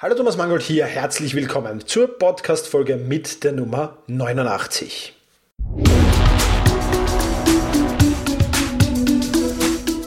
[0.00, 5.12] Hallo Thomas Mangold hier, herzlich willkommen zur Podcast-Folge mit der Nummer 89.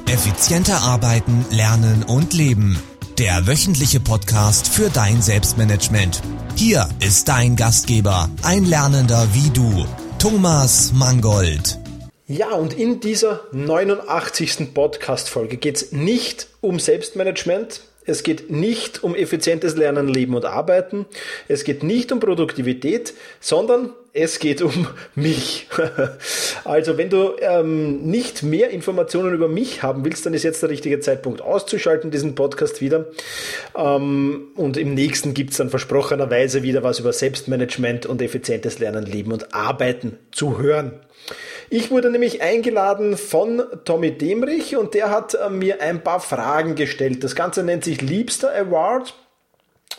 [0.07, 2.81] Effizienter arbeiten, lernen und leben.
[3.19, 6.21] Der wöchentliche Podcast für dein Selbstmanagement.
[6.55, 9.85] Hier ist dein Gastgeber, ein Lernender wie du,
[10.19, 11.79] Thomas Mangold.
[12.27, 14.73] Ja, und in dieser 89.
[14.73, 17.81] Podcast-Folge geht es nicht um Selbstmanagement,
[18.11, 21.05] es geht nicht um effizientes Lernen, Leben und Arbeiten.
[21.47, 25.67] Es geht nicht um Produktivität, sondern es geht um mich.
[26.65, 30.69] also wenn du ähm, nicht mehr Informationen über mich haben willst, dann ist jetzt der
[30.69, 33.05] richtige Zeitpunkt auszuschalten, diesen Podcast wieder.
[33.75, 39.05] Ähm, und im nächsten gibt es dann versprochenerweise wieder was über Selbstmanagement und effizientes Lernen,
[39.05, 40.99] Leben und Arbeiten zu hören.
[41.73, 46.75] Ich wurde nämlich eingeladen von Tommy Demrich und der hat äh, mir ein paar Fragen
[46.75, 47.23] gestellt.
[47.23, 49.13] Das Ganze nennt sich Liebster Award.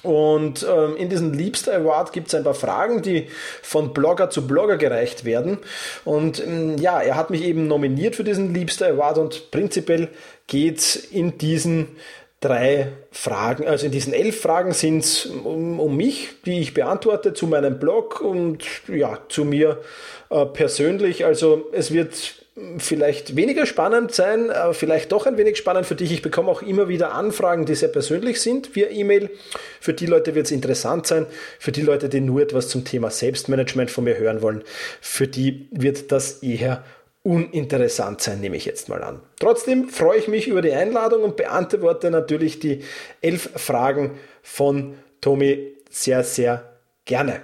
[0.03, 3.29] Und ähm, in diesem Liebster Award gibt es ein paar Fragen, die
[3.62, 5.61] von Blogger zu Blogger gereicht werden.
[6.05, 10.11] Und ähm, ja, er hat mich eben nominiert für diesen Liebster Award und prinzipiell
[10.48, 11.97] geht es in diesen
[12.43, 17.33] drei Fragen, also in diesen elf Fragen sind es um, um, mich, die ich beantworte,
[17.33, 19.81] zu meinem Blog und ja, zu mir
[20.29, 21.25] äh, persönlich.
[21.25, 22.34] Also es wird
[22.79, 26.12] vielleicht weniger spannend sein, äh, vielleicht doch ein wenig spannend für dich.
[26.12, 29.31] Ich bekomme auch immer wieder Anfragen, die sehr persönlich sind via E-Mail.
[29.81, 31.27] Für die Leute wird es interessant sein.
[31.61, 34.65] Für die Leute, die nur etwas zum Thema Selbstmanagement von mir hören wollen,
[35.01, 36.83] für die wird das eher
[37.23, 39.20] uninteressant sein, nehme ich jetzt mal an.
[39.39, 42.83] Trotzdem freue ich mich über die Einladung und beantworte natürlich die
[43.20, 46.73] elf Fragen von Tommy sehr, sehr
[47.05, 47.43] gerne.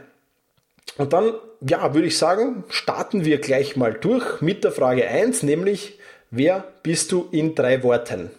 [0.97, 5.45] Und dann, ja, würde ich sagen, starten wir gleich mal durch mit der Frage 1,
[5.45, 5.99] nämlich,
[6.31, 8.31] wer bist du in drei Worten?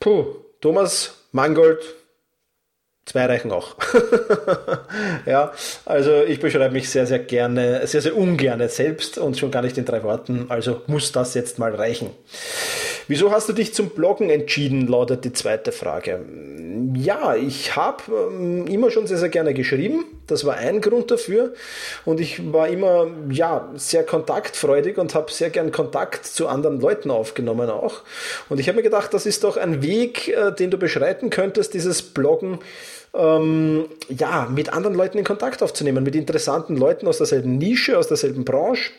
[0.00, 1.94] Puh, Thomas Mangold,
[3.06, 3.76] Zwei reichen auch.
[5.26, 5.52] ja,
[5.84, 9.78] also ich beschreibe mich sehr, sehr gerne, sehr, sehr ungerne selbst und schon gar nicht
[9.78, 10.46] in drei Worten.
[10.48, 12.10] Also muss das jetzt mal reichen.
[13.08, 16.24] Wieso hast du dich zum Bloggen entschieden, lautet die zweite Frage.
[16.94, 18.02] Ja, ich habe
[18.32, 20.04] ähm, immer schon sehr, sehr gerne geschrieben.
[20.26, 21.54] Das war ein Grund dafür.
[22.04, 27.10] Und ich war immer ja, sehr kontaktfreudig und habe sehr gern Kontakt zu anderen Leuten
[27.10, 28.02] aufgenommen auch.
[28.48, 31.74] Und ich habe mir gedacht, das ist doch ein Weg, äh, den du beschreiten könntest,
[31.74, 32.58] dieses Bloggen
[33.14, 38.08] ähm, ja, mit anderen Leuten in Kontakt aufzunehmen, mit interessanten Leuten aus derselben Nische, aus
[38.08, 38.90] derselben Branche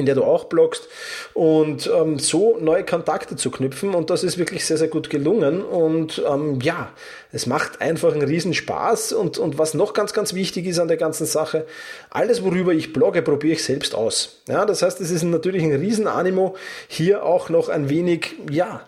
[0.00, 0.88] in der du auch bloggst
[1.34, 5.62] und ähm, so neue Kontakte zu knüpfen und das ist wirklich sehr, sehr gut gelungen
[5.62, 6.90] und ähm, ja,
[7.32, 10.88] es macht einfach einen riesen Spaß und, und was noch ganz, ganz wichtig ist an
[10.88, 11.66] der ganzen Sache,
[12.10, 14.40] alles worüber ich blogge, probiere ich selbst aus.
[14.48, 16.56] Ja, das heißt, es ist natürlich ein riesen Animo,
[16.88, 18.82] hier auch noch ein wenig, ja,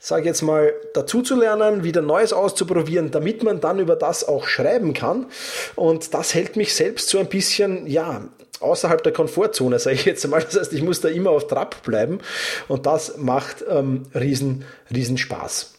[0.00, 4.46] sage jetzt mal, dazu zu lernen, wieder Neues auszuprobieren, damit man dann über das auch
[4.46, 5.26] schreiben kann.
[5.74, 8.22] Und das hält mich selbst so ein bisschen, ja,
[8.60, 10.42] außerhalb der Komfortzone, sage ich jetzt mal.
[10.42, 12.20] Das heißt, ich muss da immer auf Trab bleiben
[12.68, 15.74] und das macht ähm, riesen, riesen Spaß.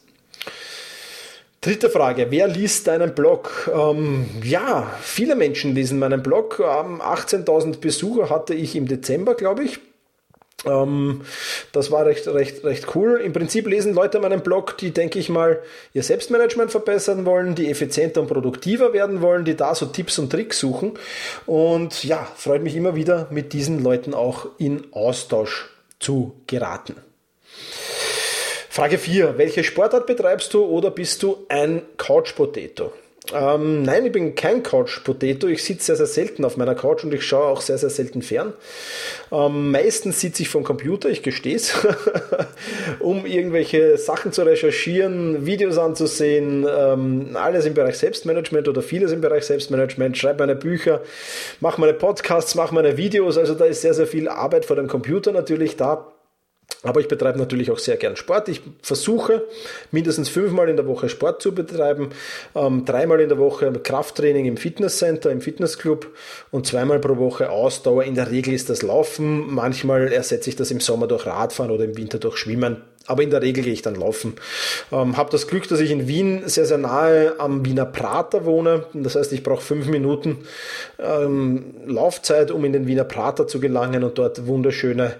[1.62, 3.70] Dritte Frage, wer liest deinen Blog?
[3.74, 6.60] Ähm, ja, viele Menschen lesen meinen Blog.
[6.60, 9.80] Ähm, 18.000 Besucher hatte ich im Dezember, glaube ich.
[10.66, 11.22] Ähm,
[11.72, 13.22] das war recht, recht, recht cool.
[13.24, 15.62] Im Prinzip lesen Leute meinen Blog, die, denke ich mal,
[15.94, 20.32] ihr Selbstmanagement verbessern wollen, die effizienter und produktiver werden wollen, die da so Tipps und
[20.32, 20.94] Tricks suchen.
[21.46, 26.96] Und ja, freut mich immer wieder, mit diesen Leuten auch in Austausch zu geraten.
[28.70, 29.38] Frage 4.
[29.38, 32.94] Welche Sportart betreibst du oder bist du ein Couch Potato?
[33.34, 35.48] Ähm, nein, ich bin kein Couch Potato.
[35.48, 38.22] Ich sitze sehr, sehr selten auf meiner Couch und ich schaue auch sehr, sehr selten
[38.22, 38.54] fern.
[39.32, 41.74] Ähm, meistens sitze ich vom Computer, ich gestehe es,
[43.00, 49.22] um irgendwelche Sachen zu recherchieren, Videos anzusehen, ähm, alles im Bereich Selbstmanagement oder vieles im
[49.22, 50.18] Bereich Selbstmanagement.
[50.18, 51.02] Schreibe meine Bücher,
[51.60, 53.38] mache meine Podcasts, mache meine Videos.
[53.38, 56.08] Also da ist sehr, sehr viel Arbeit vor dem Computer natürlich da.
[56.84, 58.48] Aber ich betreibe natürlich auch sehr gern Sport.
[58.48, 59.44] Ich versuche
[59.92, 62.12] mindestens fünfmal in der Woche Sport zu betreiben,
[62.56, 66.08] ähm, dreimal in der Woche Krafttraining im Fitnesscenter, im Fitnessclub
[66.52, 68.06] und zweimal pro Woche Ausdauer.
[68.06, 69.54] In der Regel ist das Laufen.
[69.54, 72.78] Manchmal ersetze ich das im Sommer durch Radfahren oder im Winter durch Schwimmen.
[73.08, 74.36] Aber in der Regel gehe ich dann laufen.
[74.92, 78.86] Ähm, habe das Glück, dass ich in Wien sehr, sehr nahe am Wiener Prater wohne.
[78.94, 80.46] Das heißt, ich brauche fünf Minuten
[80.98, 85.16] ähm, Laufzeit, um in den Wiener Prater zu gelangen und dort wunderschöne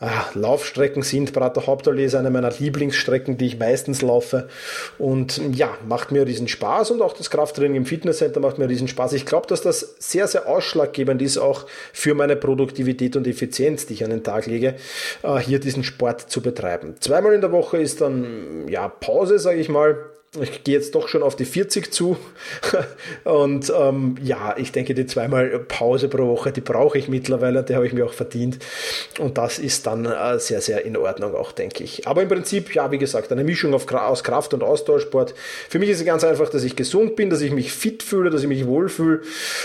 [0.00, 1.32] Ah, Laufstrecken sind.
[1.32, 4.48] Prater Hauptallee ist eine meiner Lieblingsstrecken, die ich meistens laufe.
[4.96, 8.86] Und ja, macht mir riesen Spaß und auch das Krafttraining im Fitnesscenter macht mir riesen
[8.86, 9.14] Spaß.
[9.14, 13.94] Ich glaube, dass das sehr, sehr ausschlaggebend ist, auch für meine Produktivität und Effizienz, die
[13.94, 14.76] ich an den Tag lege,
[15.24, 16.94] äh, hier diesen Sport zu betreiben.
[17.00, 19.96] Zweimal in der Woche ist dann ja Pause, sage ich mal
[20.38, 22.18] Ich gehe jetzt doch schon auf die 40 zu.
[23.24, 27.74] Und ähm, ja, ich denke, die zweimal Pause pro Woche, die brauche ich mittlerweile, die
[27.74, 28.58] habe ich mir auch verdient.
[29.18, 32.06] Und das ist dann äh, sehr, sehr in Ordnung auch, denke ich.
[32.06, 35.34] Aber im Prinzip, ja, wie gesagt, eine Mischung auf, aus Kraft- und Ausdauersport.
[35.70, 38.28] Für mich ist es ganz einfach, dass ich gesund bin, dass ich mich fit fühle,
[38.28, 39.22] dass ich mich wohlfühle.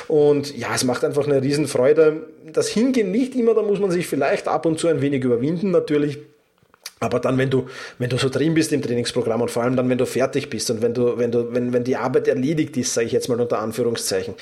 [0.08, 2.28] Und ja, es macht einfach eine Riesenfreude.
[2.54, 5.72] Das Hingehen nicht immer, da muss man sich vielleicht ab und zu ein wenig überwinden,
[5.72, 6.20] natürlich.
[7.00, 7.68] Aber dann, wenn du,
[7.98, 10.70] wenn du so drin bist im Trainingsprogramm und vor allem dann, wenn du fertig bist
[10.72, 13.40] und wenn du, wenn du, wenn, wenn die Arbeit erledigt ist, sage ich jetzt mal
[13.40, 14.36] unter Anführungszeichen,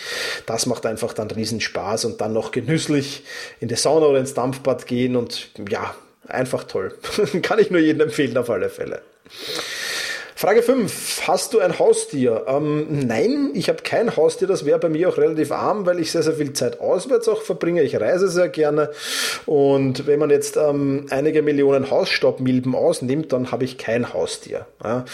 [0.46, 3.24] das macht einfach dann riesen Spaß und dann noch genüsslich
[3.60, 5.96] in die Sauna oder ins Dampfbad gehen und ja,
[6.28, 6.94] einfach toll.
[7.42, 9.02] Kann ich nur jedem empfehlen auf alle Fälle.
[10.42, 11.28] Frage 5.
[11.28, 12.46] Hast du ein Haustier?
[12.48, 14.48] Ähm, nein, ich habe kein Haustier.
[14.48, 17.44] Das wäre bei mir auch relativ arm, weil ich sehr, sehr viel Zeit auswärts auch
[17.44, 17.84] verbringe.
[17.84, 18.90] Ich reise sehr gerne.
[19.46, 24.66] Und wenn man jetzt ähm, einige Millionen Hausstaubmilben ausnimmt, dann habe ich kein Haustier.
[24.84, 25.06] Ja?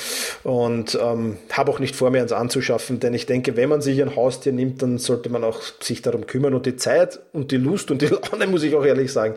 [0.46, 4.02] Und ähm, habe auch nicht vor, mir eins anzuschaffen, denn ich denke, wenn man sich
[4.02, 6.54] ein Haustier nimmt, dann sollte man auch sich darum kümmern.
[6.54, 9.36] Und die Zeit und die Lust und die Laune, muss ich auch ehrlich sagen,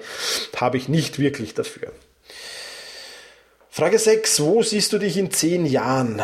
[0.54, 1.90] habe ich nicht wirklich dafür.
[3.72, 4.43] Frage 6.
[4.43, 6.20] Wo siehst du dich in zehn Jahren?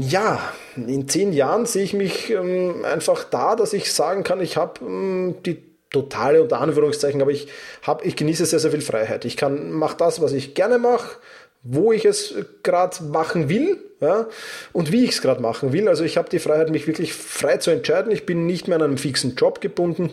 [0.00, 4.56] Ja, in zehn Jahren sehe ich mich ähm, einfach da, dass ich sagen kann, ich
[4.56, 7.46] habe ähm, die totale unter Anführungszeichen, aber ich
[7.82, 9.24] habe, ich genieße sehr, sehr viel Freiheit.
[9.24, 11.18] Ich kann, mache das, was ich gerne mache,
[11.62, 12.34] wo ich es
[12.64, 14.26] gerade machen will, ja,
[14.72, 15.88] und wie ich es gerade machen will.
[15.88, 18.10] Also ich habe die Freiheit, mich wirklich frei zu entscheiden.
[18.10, 20.10] Ich bin nicht mehr an einem fixen Job gebunden.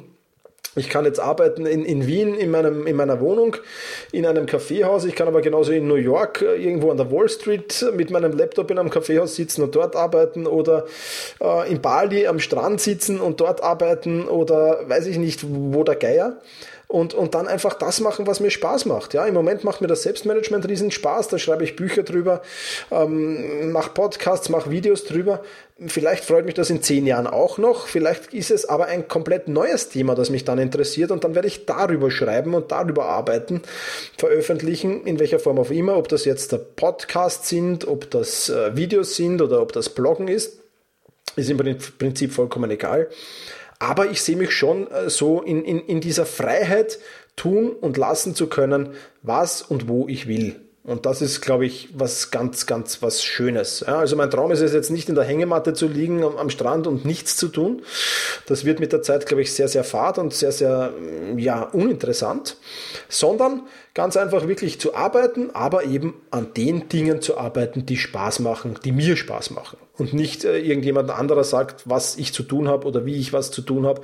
[0.78, 3.56] Ich kann jetzt arbeiten in, in Wien in, meinem, in meiner Wohnung,
[4.12, 5.06] in einem Kaffeehaus.
[5.06, 8.34] Ich kann aber genauso in New York äh, irgendwo an der Wall Street mit meinem
[8.34, 10.86] Laptop in einem Kaffeehaus sitzen und dort arbeiten oder
[11.42, 15.96] äh, in Bali am Strand sitzen und dort arbeiten oder weiß ich nicht, wo der
[15.96, 16.42] Geier
[16.88, 19.14] und, und dann einfach das machen, was mir Spaß macht.
[19.14, 22.42] Ja, im Moment macht mir das Selbstmanagement riesen Spaß, da schreibe ich Bücher drüber,
[22.92, 25.42] ähm, mache Podcasts, mache Videos drüber.
[25.88, 29.48] Vielleicht freut mich das in zehn Jahren auch noch, vielleicht ist es aber ein komplett
[29.48, 33.62] neues Thema, das mich dann interessiert und dann werde ich darüber schreiben und darüber arbeiten,
[34.18, 38.76] veröffentlichen, in welcher Form auch immer, ob das jetzt der Podcast sind, ob das äh,
[38.78, 40.60] Videos sind oder ob das Bloggen ist,
[41.36, 43.10] ist im Prinzip vollkommen egal.
[43.86, 46.98] Aber ich sehe mich schon äh, so in, in, in dieser Freiheit
[47.36, 50.60] tun und lassen zu können, was und wo ich will.
[50.86, 53.84] Und das ist, glaube ich, was ganz, ganz was Schönes.
[53.88, 56.52] Ja, also mein Traum ist es jetzt nicht in der Hängematte zu liegen am, am,
[56.52, 57.82] Strand und nichts zu tun.
[58.46, 60.94] Das wird mit der Zeit, glaube ich, sehr, sehr fad und sehr, sehr,
[61.38, 62.58] ja, uninteressant.
[63.10, 63.64] Sondern
[63.96, 68.76] ganz einfach wirklich zu arbeiten, aber eben an den Dingen zu arbeiten, die Spaß machen,
[68.84, 69.78] die mir Spaß machen.
[69.98, 73.50] Und nicht äh, irgendjemand anderer sagt, was ich zu tun habe oder wie ich was
[73.50, 74.02] zu tun habe.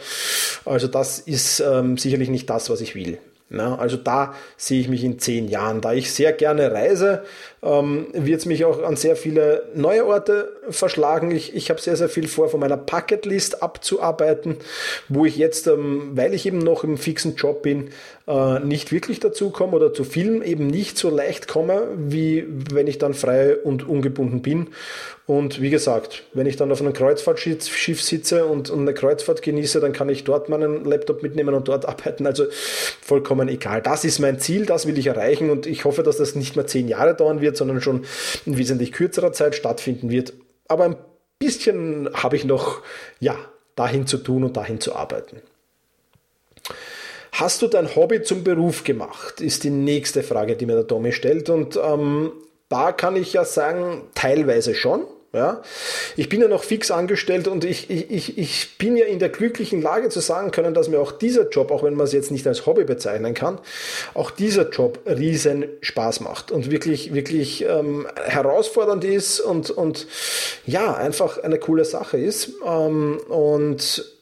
[0.66, 3.20] Also das ist ähm, sicherlich nicht das, was ich will.
[3.76, 5.82] Also da sehe ich mich in zehn Jahren.
[5.82, 7.24] Da ich sehr gerne reise,
[7.64, 11.32] ähm, wird es mich auch an sehr viele neue Orte verschlagen.
[11.32, 14.58] Ich, ich habe sehr, sehr viel vor, von meiner Bucketlist abzuarbeiten,
[15.10, 17.90] wo ich jetzt, ähm, weil ich eben noch im fixen Job bin,
[18.28, 22.88] äh, nicht wirklich dazu komme oder zu Filmen eben nicht so leicht komme, wie wenn
[22.88, 24.70] ich dann frei und ungebunden bin.
[25.28, 29.80] Und wie gesagt, wenn ich dann auf einem Kreuzfahrtschiff sitze und, und eine Kreuzfahrt genieße,
[29.80, 32.26] dann kann ich dort meinen Laptop mitnehmen und dort arbeiten.
[32.26, 32.46] Also
[33.02, 33.82] vollkommen egal.
[33.82, 36.68] Das ist mein Ziel, das will ich erreichen und ich hoffe, dass das nicht mehr
[36.68, 38.06] zehn Jahre dauern wird, sondern schon
[38.46, 40.34] in wesentlich kürzerer Zeit stattfinden wird.
[40.68, 40.96] Aber ein
[41.40, 42.82] bisschen habe ich noch,
[43.20, 43.36] ja,
[43.76, 45.42] dahin zu tun und dahin zu arbeiten.
[47.34, 49.42] Hast du dein Hobby zum Beruf gemacht?
[49.42, 51.50] Ist die nächste Frage, die mir der Tommy stellt.
[51.50, 52.34] Und ähm,
[52.70, 55.06] da kann ich ja sagen, teilweise schon.
[55.34, 55.62] Ja,
[56.18, 59.82] ich bin ja noch fix angestellt und ich, ich, ich bin ja in der glücklichen
[59.82, 62.46] Lage zu sagen können, dass mir auch dieser Job, auch wenn man es jetzt nicht
[62.48, 63.58] als Hobby bezeichnen kann,
[64.14, 70.06] auch dieser Job riesen Spaß macht und wirklich, wirklich ähm, herausfordernd ist und, und
[70.66, 72.50] ja, einfach eine coole Sache ist.
[72.66, 74.21] Ähm, und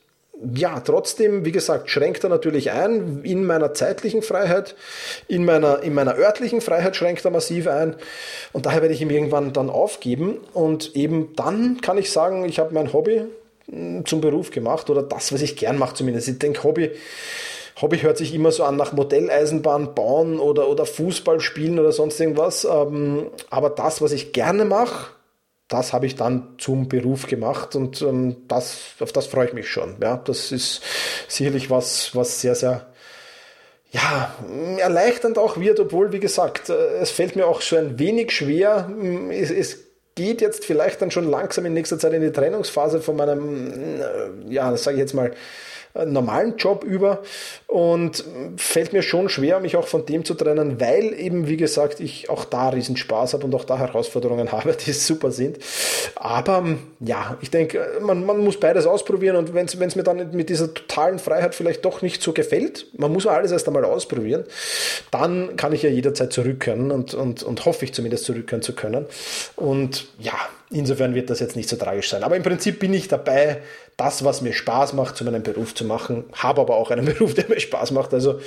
[0.56, 3.22] ja, trotzdem, wie gesagt, schränkt er natürlich ein.
[3.24, 4.76] In meiner zeitlichen Freiheit,
[5.28, 7.96] in meiner, in meiner örtlichen Freiheit schränkt er massiv ein.
[8.54, 10.38] Und daher werde ich ihm irgendwann dann aufgeben.
[10.54, 13.24] Und eben dann kann ich sagen, ich habe mein Hobby
[13.70, 16.30] hm, zum Beruf gemacht oder das, was ich gern mache zumindest.
[16.30, 16.92] Ich denke, Hobby,
[17.82, 22.20] Hobby hört sich immer so an nach Modelleisenbahn bauen oder, oder Fußball spielen oder sonst
[22.20, 25.12] irgendwas, ähm, aber das, was ich gerne mache,
[25.70, 29.70] das habe ich dann zum Beruf gemacht und ähm, das, auf das freue ich mich
[29.70, 29.98] schon.
[30.02, 30.82] Ja, das ist
[31.28, 32.88] sicherlich was, was sehr, sehr
[33.92, 34.36] ja,
[34.78, 38.90] erleichternd auch wird, obwohl, wie gesagt, äh, es fällt mir auch so ein wenig schwer.
[39.32, 39.78] Es, es
[40.16, 44.54] geht jetzt vielleicht dann schon langsam in nächster Zeit in die Trennungsphase von meinem, äh,
[44.54, 45.32] ja, das sage ich jetzt mal,
[45.94, 47.24] normalen Job über
[47.68, 48.24] und
[48.58, 52.30] fällt mir schon schwer, mich auch von dem zu trennen, weil eben, wie gesagt, ich
[52.30, 55.58] auch da riesen Spaß habe und auch da Herausforderungen habe, die super sind.
[56.16, 56.66] Aber
[57.00, 60.74] ja, ich denke, man, man muss beides ausprobieren und wenn es mir dann mit dieser
[60.74, 64.44] totalen Freiheit vielleicht doch nicht so gefällt, man muss alles erst einmal ausprobieren,
[65.12, 69.06] dann kann ich ja jederzeit zurückkehren und, und, und hoffe ich zumindest zurückkehren zu können.
[69.56, 70.34] Und ja,
[70.70, 72.24] insofern wird das jetzt nicht so tragisch sein.
[72.24, 73.62] Aber im Prinzip bin ich dabei,
[74.00, 77.34] das, was mir Spaß macht, zu meinem Beruf zu machen, habe aber auch einen Beruf,
[77.34, 78.14] der mir Spaß macht.
[78.14, 78.40] Also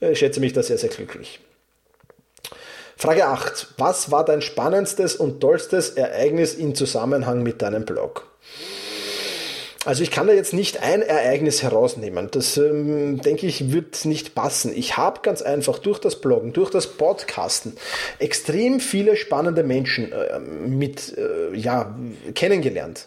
[0.00, 1.40] äh, schätze mich da sehr, sehr glücklich.
[2.96, 3.74] Frage 8.
[3.76, 8.26] Was war dein spannendstes und tollstes Ereignis in Zusammenhang mit deinem Blog?
[9.84, 12.28] Also ich kann da jetzt nicht ein Ereignis herausnehmen.
[12.32, 14.72] Das ähm, denke ich wird nicht passen.
[14.74, 17.76] Ich habe ganz einfach durch das Bloggen, durch das Podcasten
[18.18, 21.94] extrem viele spannende Menschen äh, mit äh, ja
[22.34, 23.06] kennengelernt.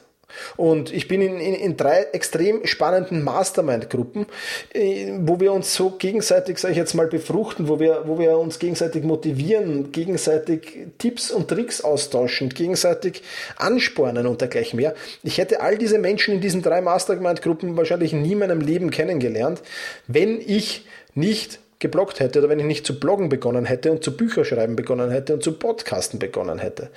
[0.57, 4.25] Und ich bin in, in, in drei extrem spannenden Mastermind-Gruppen,
[4.74, 8.38] äh, wo wir uns so gegenseitig, sage ich jetzt mal, befruchten, wo wir, wo wir
[8.38, 13.24] uns gegenseitig motivieren, gegenseitig Tipps und Tricks austauschen, gegenseitig
[13.57, 14.95] anspornen und dergleichen mehr.
[15.24, 19.62] Ich hätte all diese Menschen in diesen drei Mastermind-Gruppen wahrscheinlich nie in meinem Leben kennengelernt,
[20.07, 24.15] wenn ich nicht gebloggt hätte oder wenn ich nicht zu bloggen begonnen hätte und zu
[24.15, 26.89] Bücherschreiben begonnen hätte und zu Podcasten begonnen hätte.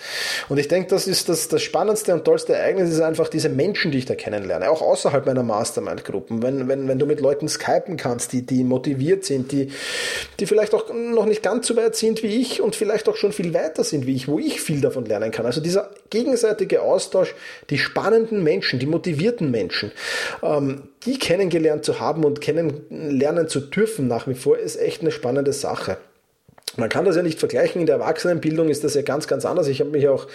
[0.48, 3.92] Und ich denke, das ist das, das spannendste und tollste Ereignis ist einfach diese Menschen,
[3.92, 6.42] die ich da kennenlerne, auch außerhalb meiner Mastermind-Gruppen.
[6.42, 9.70] Wenn, wenn, wenn du mit Leuten skypen kannst, die, die motiviert sind, die,
[10.40, 13.32] die vielleicht auch noch nicht ganz so weit sind wie ich und vielleicht auch schon
[13.32, 15.46] viel weiter sind wie ich, wo ich viel davon lernen kann.
[15.46, 17.36] Also dieser gegenseitige Austausch,
[17.70, 19.92] die spannenden Menschen, die motivierten Menschen,
[20.42, 25.10] ähm, die kennengelernt zu haben und kennenlernen zu dürfen nach wie vor, ist echt eine
[25.10, 25.98] spannende Sache.
[26.78, 27.82] Man kann das ja nicht vergleichen.
[27.82, 29.68] In der Erwachsenenbildung ist das ja ganz, ganz anders.
[29.68, 30.26] Ich habe mich auch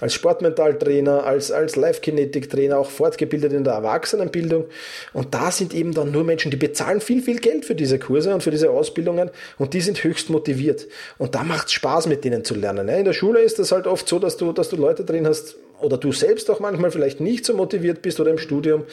[0.00, 4.64] als Sportmentaltrainer, als, als Live-Kinetik-Trainer auch fortgebildet in der Erwachsenenbildung.
[5.12, 8.34] Und da sind eben dann nur Menschen, die bezahlen viel, viel Geld für diese Kurse
[8.34, 10.88] und für diese Ausbildungen und die sind höchst motiviert.
[11.16, 12.88] Und da macht es Spaß, mit denen zu lernen.
[12.88, 15.56] In der Schule ist das halt oft so, dass du, dass du Leute drin hast,
[15.84, 18.84] oder du selbst auch manchmal vielleicht nicht so motiviert bist oder im Studium.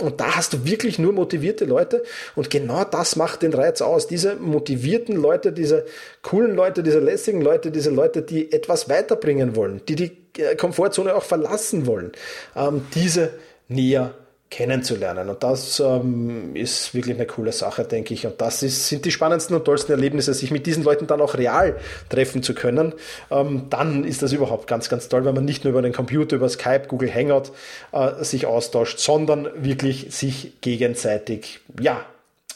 [0.00, 2.02] Und da hast du wirklich nur motivierte Leute.
[2.36, 4.06] Und genau das macht den Reiz aus.
[4.06, 5.84] Diese motivierten Leute, diese
[6.22, 11.14] coolen Leute, diese lässigen Leute, diese Leute, die etwas weiterbringen wollen, die die äh, Komfortzone
[11.14, 12.12] auch verlassen wollen,
[12.56, 13.30] ähm, diese
[13.68, 14.14] näher
[14.50, 15.28] kennenzulernen.
[15.28, 18.26] Und das ähm, ist wirklich eine coole Sache, denke ich.
[18.26, 21.34] Und das ist, sind die spannendsten und tollsten Erlebnisse, sich mit diesen Leuten dann auch
[21.34, 21.76] real
[22.08, 22.94] treffen zu können.
[23.30, 26.36] Ähm, dann ist das überhaupt ganz, ganz toll, wenn man nicht nur über den Computer,
[26.36, 27.50] über Skype, Google Hangout
[27.92, 32.04] äh, sich austauscht, sondern wirklich sich gegenseitig, ja,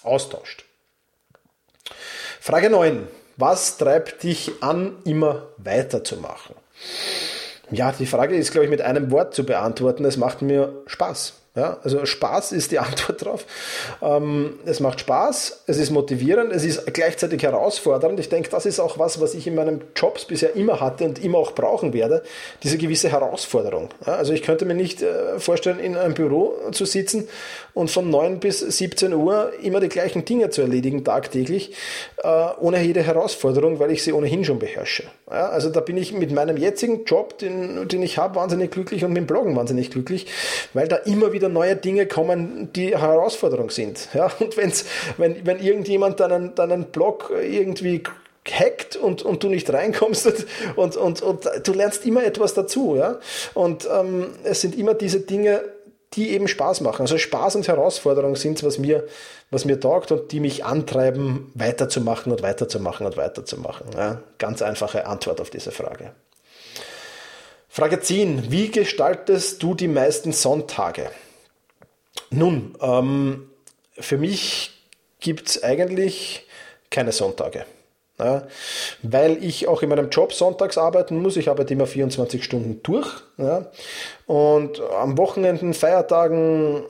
[0.02, 0.64] austauscht.
[2.40, 3.06] Frage 9.
[3.36, 6.54] Was treibt dich an, immer weiterzumachen?
[7.70, 10.04] Ja, die Frage ist, glaube ich, mit einem Wort zu beantworten.
[10.04, 11.41] Es macht mir Spaß.
[11.54, 13.44] Ja, also Spaß ist die Antwort drauf.
[14.00, 18.18] Ähm, es macht Spaß, es ist motivierend, es ist gleichzeitig herausfordernd.
[18.20, 21.22] Ich denke, das ist auch was, was ich in meinen Jobs bisher immer hatte und
[21.22, 22.22] immer auch brauchen werde,
[22.62, 23.90] diese gewisse Herausforderung.
[24.06, 27.28] Ja, also ich könnte mir nicht äh, vorstellen, in einem Büro zu sitzen
[27.74, 31.74] und von 9 bis 17 Uhr immer die gleichen Dinge zu erledigen tagtäglich,
[32.22, 32.28] äh,
[32.60, 35.04] ohne jede Herausforderung, weil ich sie ohnehin schon beherrsche.
[35.30, 39.04] Ja, also da bin ich mit meinem jetzigen Job, den, den ich habe, wahnsinnig glücklich
[39.04, 40.26] und mit dem Bloggen wahnsinnig glücklich,
[40.72, 44.08] weil da immer wieder neue Dinge kommen, die Herausforderung sind.
[44.14, 44.84] Ja, und wenn's,
[45.16, 48.02] wenn, wenn irgendjemand deinen, deinen Blog irgendwie
[48.50, 50.26] hackt und, und du nicht reinkommst
[50.76, 52.96] und, und, und, du lernst immer etwas dazu.
[52.96, 53.18] Ja?
[53.54, 55.62] Und ähm, es sind immer diese Dinge,
[56.14, 57.02] die eben Spaß machen.
[57.02, 59.04] Also Spaß und Herausforderung sind was mir,
[59.50, 63.86] was mir taugt und die mich antreiben, weiterzumachen und weiterzumachen und weiterzumachen.
[63.96, 66.12] Ja, ganz einfache Antwort auf diese Frage.
[67.68, 68.50] Frage 10.
[68.50, 71.10] Wie gestaltest du die meisten Sonntage?
[72.32, 73.50] Nun, ähm,
[73.98, 74.72] für mich
[75.20, 76.46] gibt es eigentlich
[76.90, 77.64] keine Sonntage.
[78.18, 78.46] Ja,
[79.02, 81.36] weil ich auch in meinem Job sonntags arbeiten muss.
[81.36, 83.08] Ich arbeite immer 24 Stunden durch.
[83.38, 83.70] Ja,
[84.26, 86.84] und am Wochenenden, Feiertagen,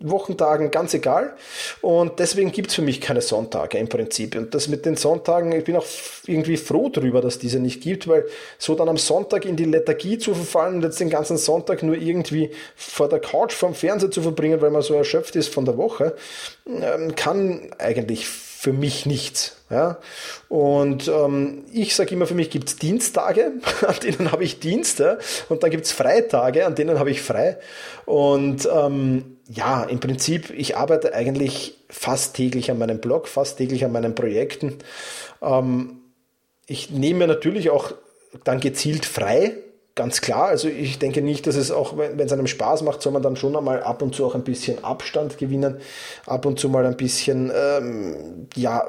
[0.00, 1.34] Wochentagen, ganz egal.
[1.80, 4.34] Und deswegen gibt es für mich keine Sonntage im Prinzip.
[4.34, 5.86] Und das mit den Sonntagen, ich bin auch
[6.26, 8.24] irgendwie froh darüber, dass diese nicht gibt, weil
[8.58, 11.96] so dann am Sonntag in die Lethargie zu verfallen und jetzt den ganzen Sonntag nur
[11.96, 15.76] irgendwie vor der Couch vorm Fernseher zu verbringen, weil man so erschöpft ist von der
[15.76, 16.16] Woche,
[16.66, 18.26] ähm, kann eigentlich
[18.60, 19.56] für mich nichts.
[19.70, 19.98] Ja?
[20.48, 23.52] Und ähm, ich sage immer, für mich gibt es Dienstage,
[23.86, 27.58] an denen habe ich Dienste und dann gibt es Freitage, an denen habe ich frei.
[28.04, 33.84] Und ähm, ja, im Prinzip, ich arbeite eigentlich fast täglich an meinem Blog, fast täglich
[33.84, 34.78] an meinen Projekten.
[35.40, 36.00] Ähm,
[36.66, 37.92] ich nehme natürlich auch
[38.42, 39.54] dann gezielt frei,
[39.98, 40.46] ganz klar.
[40.46, 43.34] Also ich denke nicht, dass es auch, wenn es einem Spaß macht, soll man dann
[43.34, 45.78] schon einmal ab und zu auch ein bisschen Abstand gewinnen,
[46.24, 48.86] ab und zu mal ein bisschen ähm, ja,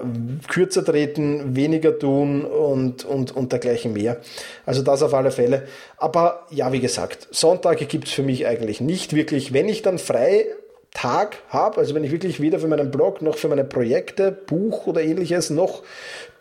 [0.47, 4.17] kürzer treten, weniger tun und, und, und dergleichen mehr.
[4.67, 5.63] Also das auf alle Fälle.
[5.97, 9.51] Aber ja, wie gesagt, Sonntage gibt es für mich eigentlich nicht wirklich.
[9.51, 10.45] Wenn ich dann frei
[10.93, 14.87] Tag habe, also wenn ich wirklich weder für meinen Blog noch für meine Projekte, Buch
[14.87, 15.83] oder ähnliches noch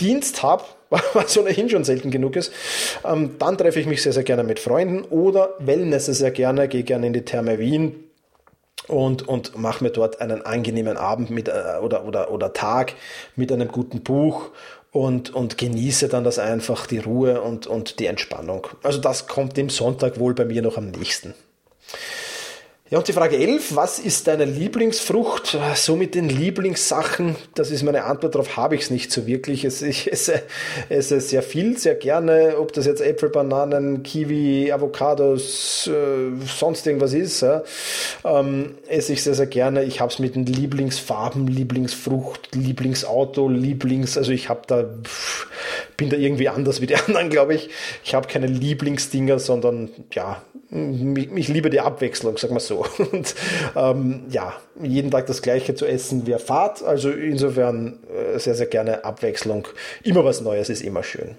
[0.01, 0.65] Dienst habe,
[1.13, 2.53] was ohnehin schon selten genug ist,
[3.05, 6.83] ähm, dann treffe ich mich sehr, sehr gerne mit Freunden oder Wellness sehr gerne, gehe
[6.83, 8.05] gerne in die Therme Wien
[8.87, 12.95] und, und mache mir dort einen angenehmen Abend mit, äh, oder, oder, oder Tag
[13.37, 14.51] mit einem guten Buch
[14.93, 18.67] und, und genieße dann das einfach, die Ruhe und, und die Entspannung.
[18.83, 21.35] Also das kommt dem Sonntag wohl bei mir noch am nächsten.
[22.91, 25.59] Ja, und die Frage 11, was ist deine Lieblingsfrucht?
[25.75, 29.67] So mit den Lieblingssachen, das ist meine Antwort darauf, habe ich es nicht so wirklich.
[29.67, 30.43] Ich esse,
[30.89, 37.13] esse sehr viel, sehr gerne, ob das jetzt Äpfel, Bananen, Kiwi, Avocados, äh, sonst irgendwas
[37.13, 37.63] ist, ja,
[38.25, 39.85] ähm, esse ich sehr, sehr gerne.
[39.85, 44.87] Ich habe es mit den Lieblingsfarben, Lieblingsfrucht, Lieblingsauto, Lieblings, also ich habe da,
[45.99, 47.69] bin da irgendwie anders wie die anderen, glaube ich.
[48.03, 52.87] Ich habe keine Lieblingsdinger, sondern ja, mich, mich liebe die Abwechslung, sag mal so.
[53.13, 53.35] Und
[53.77, 56.83] ähm, ja, jeden Tag das Gleiche zu essen wäre Fahrt.
[56.83, 59.69] Also insofern äh, sehr, sehr gerne Abwechslung.
[60.03, 61.37] Immer was Neues ist immer schön.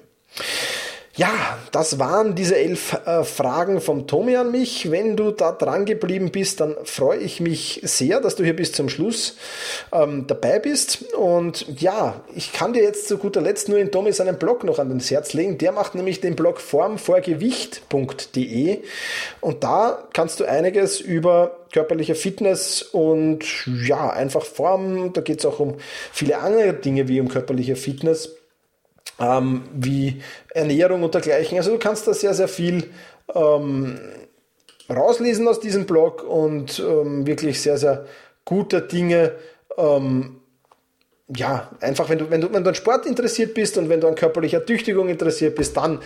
[1.16, 4.92] Ja, das waren diese elf äh, Fragen vom Tommy an mich.
[4.92, 8.74] Wenn du da dran geblieben bist, dann freue ich mich sehr, dass du hier bis
[8.74, 9.36] zum Schluss
[9.92, 11.12] ähm, dabei bist.
[11.14, 14.78] Und ja, ich kann dir jetzt zu guter Letzt nur in Tommy seinen Blog noch
[14.78, 15.58] an das Herz legen.
[15.58, 18.84] Der macht nämlich den Blog formvorgewicht.de
[19.42, 25.14] und da kannst du einiges über körperliche Fitness und ja, einfach Form.
[25.14, 25.76] Da geht es auch um
[26.12, 28.39] viele andere Dinge wie um körperliche Fitness
[29.20, 30.22] ähm, wie
[30.54, 31.58] Ernährung und dergleichen.
[31.58, 32.90] Also du kannst da sehr, sehr viel
[33.34, 34.00] ähm,
[34.90, 38.06] rauslesen aus diesem Blog und ähm, wirklich sehr, sehr
[38.46, 39.34] gute Dinge.
[39.78, 40.38] Ähm,
[41.36, 44.08] ja, einfach wenn du, wenn du, wenn du an Sport interessiert bist und wenn du
[44.08, 46.00] an körperlicher Tüchtigung interessiert bist, dann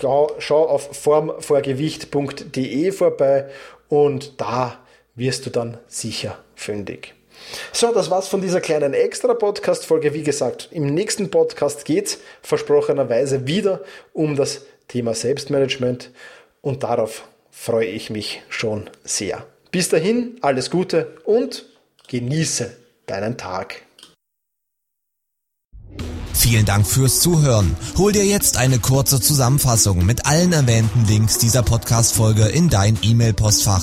[0.00, 3.48] schau auf formvorgewicht.de vorbei
[3.88, 4.78] und da
[5.16, 7.17] wirst du dann sicher fündig.
[7.72, 10.14] So, das war's von dieser kleinen Extra-Podcast-Folge.
[10.14, 16.10] Wie gesagt, im nächsten Podcast geht's versprochenerweise wieder um das Thema Selbstmanagement
[16.60, 19.46] und darauf freue ich mich schon sehr.
[19.70, 21.66] Bis dahin, alles Gute und
[22.08, 22.74] genieße
[23.06, 23.82] deinen Tag.
[26.32, 27.76] Vielen Dank fürs Zuhören.
[27.98, 33.82] Hol dir jetzt eine kurze Zusammenfassung mit allen erwähnten Links dieser Podcast-Folge in dein E-Mail-Postfach